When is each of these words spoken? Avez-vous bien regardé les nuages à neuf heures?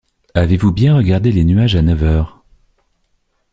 Avez-vous 0.33 0.71
bien 0.71 0.97
regardé 0.97 1.31
les 1.31 1.43
nuages 1.43 1.75
à 1.75 1.81
neuf 1.83 2.01
heures? 2.01 2.43